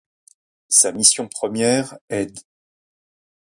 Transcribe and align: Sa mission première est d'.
Sa 0.67 0.91
mission 0.91 1.27
première 1.27 1.95
est 2.09 2.25
d'. 2.25 2.39